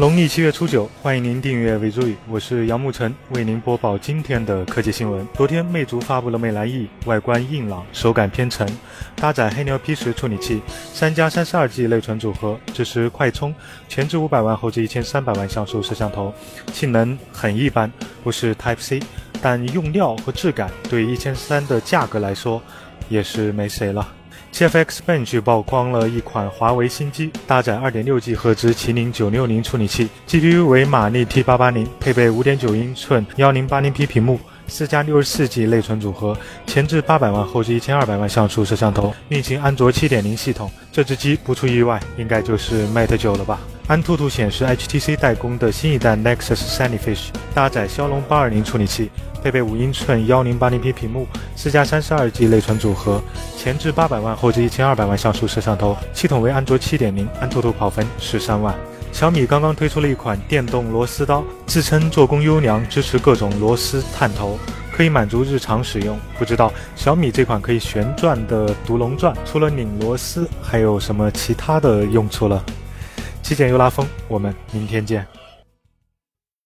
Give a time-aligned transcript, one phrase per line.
[0.00, 5.28] 农历七月初九，欢迎您订阅伟注语，我是杨沐晨，为您播报今天的科技新闻。
[5.34, 8.66] 昨天，魅族发布了魅蓝 E，外观硬朗，手感偏沉，
[9.14, 10.62] 搭载黑牛 P 十处理器，
[10.94, 13.54] 三加三十二 G 内存组合，支持快充，
[13.90, 16.32] 前置五百万，后置一千三百万像素摄像头，
[16.72, 17.92] 性能很一般，
[18.24, 19.02] 不是 Type C，
[19.42, 22.62] 但用料和质感对一千三的价格来说，
[23.10, 24.10] 也是没谁了。
[24.52, 36.36] CFX Bench 曝光了一款华为新机，搭载 2.6G 赫兹麒麟960处理器，GPU 为马力 T880，配备5.9英寸 1080p 屏幕四加六十四 G 内存组合，
[36.66, 40.70] 前置八百万，后置一千二百万像素摄像头，运行安卓七点零系统。
[40.92, 43.58] 这只机不出意外，应该就是 Mate 九了吧？
[43.90, 49.10] 安兔兔显示，HTC 代工的新一代 Nexus Sunnyfish 搭载骁龙820处理器。
[49.42, 51.26] 配备五英寸幺零八零 P 屏幕，
[51.56, 53.20] 四加三十二 G 内存组合，
[53.58, 58.72] 前置八百万，后置一千二百万像素摄像头，系统为安卓七点零，安兔兔跑分十三万。
[59.10, 64.56] 小米刚刚推出了一款电动螺丝刀，自称做工优良，支持各种螺丝探头，
[64.92, 66.16] 可以满足日常使用。
[66.38, 72.64] 不知道小米这款可以旋转的独龙钻，除了拧螺丝，还有什么其他的用处了？
[73.42, 75.26] 极简又拉风，我们明天见。